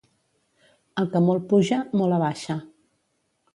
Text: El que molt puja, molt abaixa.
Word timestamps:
El 1.01 1.09
que 1.11 1.21
molt 1.27 1.45
puja, 1.53 1.79
molt 2.01 2.19
abaixa. 2.19 2.59